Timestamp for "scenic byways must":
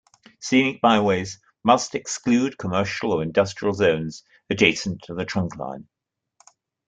0.39-1.93